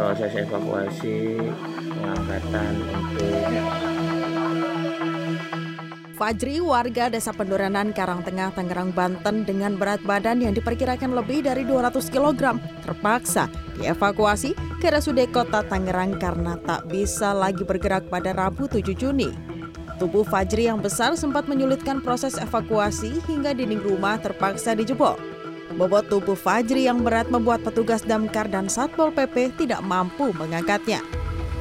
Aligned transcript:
proses 0.00 0.32
evakuasi 0.32 1.36
pengangkatan 1.92 2.72
untuk 2.88 3.36
Fajri, 6.16 6.56
warga 6.60 7.12
Desa 7.12 7.36
Penduranan 7.36 7.92
Karangtengah, 7.92 8.52
Tangerang, 8.56 8.96
Banten 8.96 9.44
dengan 9.44 9.76
berat 9.76 10.00
badan 10.04 10.40
yang 10.40 10.56
diperkirakan 10.56 11.12
lebih 11.12 11.44
dari 11.44 11.68
200 11.68 12.00
kg 12.12 12.56
terpaksa 12.84 13.52
dievakuasi 13.76 14.56
ke 14.80 14.88
RSUD 14.88 15.20
Kota 15.36 15.64
Tangerang 15.68 16.16
karena 16.16 16.56
tak 16.64 16.88
bisa 16.88 17.36
lagi 17.36 17.64
bergerak 17.64 18.08
pada 18.08 18.32
Rabu 18.32 18.72
7 18.72 18.96
Juni. 18.96 19.32
Tubuh 20.00 20.24
Fajri 20.24 20.64
yang 20.72 20.80
besar 20.80 21.12
sempat 21.12 21.44
menyulitkan 21.44 22.00
proses 22.00 22.40
evakuasi 22.40 23.20
hingga 23.28 23.52
dinding 23.52 23.84
rumah 23.84 24.16
terpaksa 24.16 24.72
dijebol. 24.72 25.29
Bobot 25.70 26.10
tubuh 26.10 26.34
Fajri 26.34 26.90
yang 26.90 27.06
berat 27.06 27.30
membuat 27.30 27.62
petugas 27.62 28.02
damkar 28.02 28.50
dan 28.50 28.66
Satpol 28.66 29.14
PP 29.14 29.54
tidak 29.54 29.86
mampu 29.86 30.34
mengangkatnya. 30.34 30.98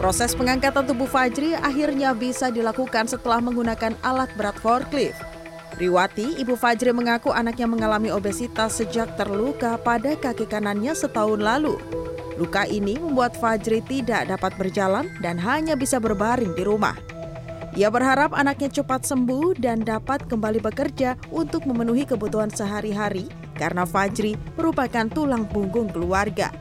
Proses 0.00 0.32
pengangkatan 0.32 0.88
tubuh 0.88 1.04
Fajri 1.04 1.52
akhirnya 1.52 2.16
bisa 2.16 2.48
dilakukan 2.48 3.04
setelah 3.04 3.44
menggunakan 3.44 3.92
alat 4.00 4.32
berat 4.32 4.56
forklift. 4.64 5.20
Riwati, 5.76 6.40
ibu 6.40 6.56
Fajri 6.56 6.96
mengaku 6.96 7.36
anaknya 7.36 7.68
mengalami 7.68 8.08
obesitas 8.08 8.80
sejak 8.80 9.12
terluka 9.20 9.76
pada 9.76 10.16
kaki 10.16 10.48
kanannya 10.48 10.96
setahun 10.96 11.44
lalu. 11.44 11.76
Luka 12.40 12.64
ini 12.64 12.96
membuat 12.96 13.36
Fajri 13.36 13.84
tidak 13.84 14.32
dapat 14.32 14.56
berjalan 14.56 15.12
dan 15.20 15.36
hanya 15.36 15.76
bisa 15.76 16.00
berbaring 16.00 16.56
di 16.56 16.64
rumah. 16.64 16.96
Ia 17.76 17.92
berharap 17.92 18.32
anaknya 18.32 18.72
cepat 18.80 19.04
sembuh 19.04 19.60
dan 19.60 19.84
dapat 19.84 20.24
kembali 20.26 20.64
bekerja 20.64 21.14
untuk 21.28 21.68
memenuhi 21.68 22.08
kebutuhan 22.08 22.48
sehari-hari 22.48 23.28
karena 23.58 23.82
Fajri 23.82 24.38
merupakan 24.54 25.04
tulang 25.10 25.42
punggung 25.50 25.90
keluarga. 25.90 26.54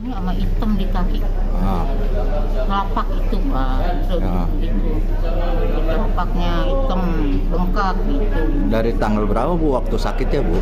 Ini 0.00 0.12
sama 0.12 0.32
hitam 0.36 0.70
di 0.76 0.86
kaki. 0.88 1.20
Ah. 1.60 1.84
telapak 2.64 3.08
itu 3.20 3.36
pak. 3.52 3.76
Itu, 3.84 4.16
ah. 4.20 4.48
itu. 4.60 4.92
Telapaknya 5.88 6.52
hitam 6.68 7.02
bengkak 7.48 7.96
gitu. 8.08 8.40
Dari 8.68 8.92
tanggal 9.00 9.24
berapa 9.24 9.52
bu? 9.56 9.76
Waktu 9.80 9.96
sakit 9.96 10.28
ya 10.28 10.40
bu? 10.44 10.56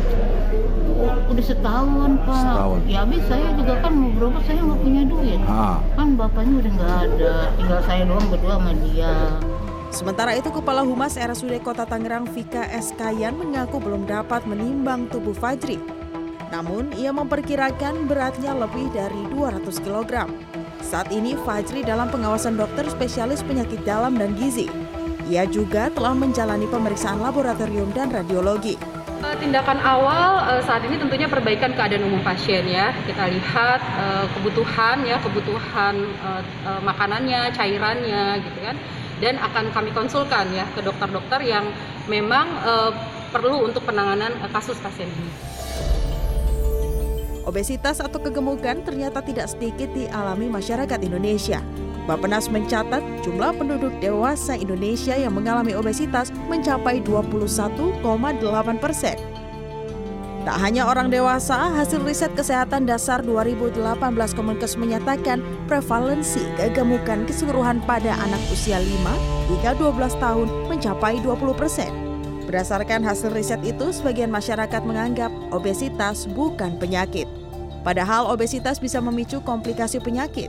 Oh, 0.99 1.15
udah 1.31 1.45
setahun 1.45 2.11
pak. 2.27 2.43
Setahun. 2.43 2.79
ya 2.87 2.97
habis 3.07 3.23
saya 3.31 3.47
juga 3.55 3.73
kan 3.79 3.93
mau 3.95 4.11
berobat 4.11 4.43
saya 4.43 4.59
nggak 4.59 4.79
punya 4.83 5.01
duit. 5.07 5.39
Ah. 5.47 5.79
kan 5.95 6.07
bapaknya 6.19 6.53
udah 6.59 6.71
nggak 6.75 6.95
ada. 7.07 7.35
Tinggal 7.55 7.79
saya 7.87 8.01
doang 8.07 8.27
berdua 8.27 8.55
sama 8.59 8.73
dia 8.83 9.13
Sementara 9.89 10.37
itu, 10.37 10.53
Kepala 10.53 10.85
Humas 10.85 11.17
RSUD 11.17 11.59
Kota 11.65 11.83
Tangerang 11.83 12.29
Vika 12.29 12.65
Eskayan 12.69 13.35
mengaku 13.35 13.81
belum 13.81 14.05
dapat 14.05 14.45
menimbang 14.45 15.09
tubuh 15.09 15.33
Fajri 15.33 15.99
namun, 16.49 16.89
ia 16.97 17.13
memperkirakan 17.13 18.09
beratnya 18.09 18.57
lebih 18.57 18.89
dari 18.89 19.21
200 19.29 19.69
kg. 19.85 20.25
Saat 20.81 21.13
ini 21.13 21.37
Fajri 21.37 21.85
dalam 21.85 22.09
pengawasan 22.09 22.57
dokter 22.57 22.89
spesialis 22.89 23.45
penyakit 23.45 23.85
dalam 23.85 24.17
dan 24.17 24.33
gizi. 24.33 24.65
Ia 25.29 25.45
juga 25.45 25.93
telah 25.93 26.17
menjalani 26.17 26.65
pemeriksaan 26.65 27.21
laboratorium 27.21 27.93
dan 27.93 28.09
radiologi. 28.09 28.81
Eh, 29.19 29.35
tindakan 29.37 29.77
awal 29.77 30.41
eh, 30.57 30.61
saat 30.65 30.81
ini 30.89 30.97
tentunya 30.97 31.29
perbaikan 31.29 31.69
keadaan 31.77 32.09
umum 32.09 32.25
pasien 32.25 32.65
ya. 32.65 32.89
Kita 33.05 33.29
lihat 33.29 33.77
eh, 33.77 34.25
kebutuhan 34.33 35.05
ya, 35.05 35.21
kebutuhan 35.21 36.01
makanannya, 36.81 37.53
cairannya 37.53 38.41
gitu 38.41 38.59
kan. 38.65 38.75
Dan 39.19 39.35
akan 39.35 39.75
kami 39.75 39.91
konsulkan 39.91 40.47
ya 40.55 40.63
ke 40.71 40.79
dokter-dokter 40.79 41.43
yang 41.43 41.67
memang 42.07 42.47
perlu 43.35 43.67
untuk 43.67 43.83
penanganan 43.83 44.31
kasus 44.49 44.79
pasien 44.79 45.11
ini. 45.11 45.31
Obesitas 47.43 47.97
atau 47.97 48.21
kegemukan 48.21 48.79
ternyata 48.85 49.25
tidak 49.25 49.49
sedikit 49.49 49.89
dialami 49.91 50.47
masyarakat 50.47 50.99
Indonesia. 51.01 51.59
Bapenas 52.05 52.49
mencatat 52.49 53.01
jumlah 53.21 53.53
penduduk 53.57 53.93
dewasa 54.01 54.53
Indonesia 54.57 55.13
yang 55.17 55.33
mengalami 55.33 55.73
obesitas 55.73 56.29
mencapai 56.49 57.01
21,8 57.05 58.01
persen. 58.77 59.17
Tak 60.47 60.55
hanya 60.63 60.87
orang 60.87 61.11
dewasa, 61.11 61.67
hasil 61.75 61.99
riset 62.07 62.31
kesehatan 62.31 62.87
dasar 62.87 63.19
2018 63.19 63.75
Kemenkes 64.31 64.79
menyatakan 64.79 65.43
prevalensi 65.67 66.39
kegemukan 66.55 67.27
keseluruhan 67.27 67.83
pada 67.83 68.15
anak 68.15 68.39
usia 68.47 68.79
5 68.79 68.87
hingga 69.51 69.75
12 69.75 70.15
tahun 70.15 70.47
mencapai 70.71 71.19
20 71.19 71.59
persen. 71.59 71.91
Berdasarkan 72.47 73.03
hasil 73.03 73.35
riset 73.35 73.59
itu, 73.67 73.91
sebagian 73.91 74.31
masyarakat 74.31 74.81
menganggap 74.87 75.29
obesitas 75.51 76.23
bukan 76.23 76.79
penyakit. 76.79 77.27
Padahal 77.83 78.31
obesitas 78.31 78.79
bisa 78.79 79.03
memicu 79.03 79.43
komplikasi 79.43 79.99
penyakit. 79.99 80.47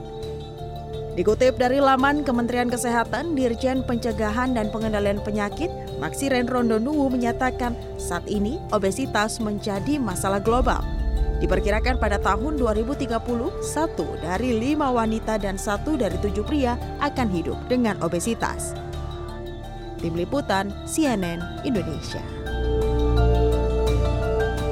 Dikutip 1.21 1.61
dari 1.61 1.77
laman 1.77 2.25
Kementerian 2.25 2.65
Kesehatan, 2.65 3.37
Dirjen 3.37 3.85
Pencegahan 3.85 4.57
dan 4.57 4.73
Pengendalian 4.73 5.21
Penyakit, 5.21 5.69
Maksiren 6.01 6.49
Rondonuwu 6.49 7.13
menyatakan 7.13 7.77
saat 8.01 8.25
ini 8.25 8.57
obesitas 8.73 9.37
menjadi 9.37 10.01
masalah 10.01 10.41
global. 10.41 10.81
Diperkirakan 11.37 12.01
pada 12.01 12.17
tahun 12.17 12.57
2030, 12.57 13.21
satu 13.61 14.17
dari 14.17 14.57
lima 14.57 14.89
wanita 14.89 15.37
dan 15.37 15.61
satu 15.61 15.93
dari 15.93 16.17
tujuh 16.25 16.41
pria 16.41 16.73
akan 17.05 17.29
hidup 17.29 17.69
dengan 17.69 18.01
obesitas. 18.01 18.73
Tim 20.01 20.17
Liputan 20.17 20.73
CNN 20.89 21.37
Indonesia. 21.61 22.40